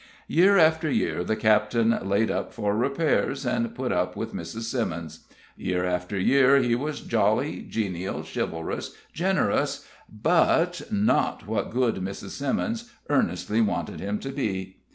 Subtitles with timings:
[0.27, 4.61] Year after year the captain laid up for repairs, and put up with Mrs.
[4.63, 5.27] Simmons.
[5.55, 12.29] Year after year he was jolly, genial, chivalrous, generous, but not what good Mrs.
[12.31, 14.77] Simmons earnestly wanted him to be.